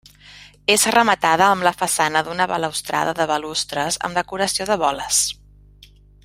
És 0.75 0.85
rematada 0.95 1.49
amb 1.55 1.67
la 1.67 1.73
façana 1.81 2.23
d'una 2.29 2.47
balustrada 2.53 3.15
de 3.21 3.29
balustres 3.33 4.01
amb 4.09 4.19
decoració 4.23 4.69
de 4.71 4.79
boles. 4.87 5.25